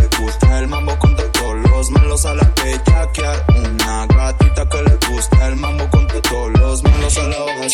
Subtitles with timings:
[0.00, 3.44] le gusta el mambo con todos los malos a la que.
[3.48, 7.68] Una gatita que le gusta el mambo con todos los malos a la hoja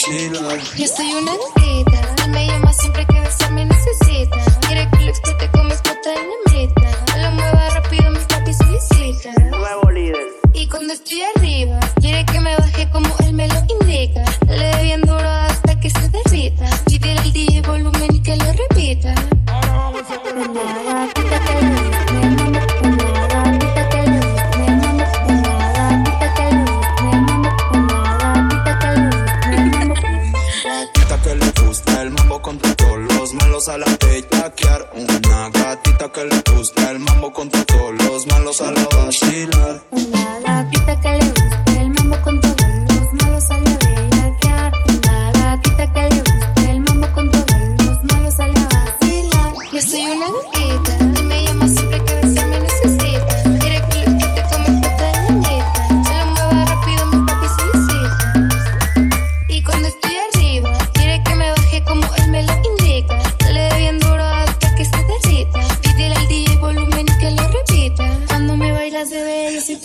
[0.77, 2.16] Yo soy una gatita.
[33.69, 34.91] a la que.
[34.95, 39.83] Una gatita que le gusta el mambo contra todos los malos a la vacilar.
[39.91, 41.36] Una gatita que le gusta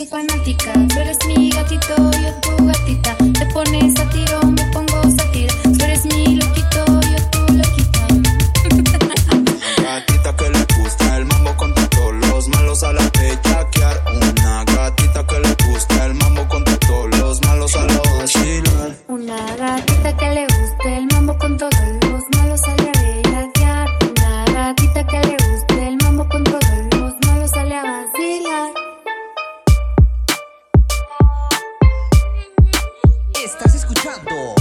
[0.05, 2.20] fanática, tú eres mi gatito
[33.51, 34.56] Estás escuchando.